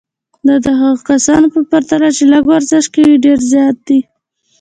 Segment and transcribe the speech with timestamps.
[0.47, 3.99] دا د هغو کسانو په پرتله چې لږ ورزش کوي ډېر زیات دی.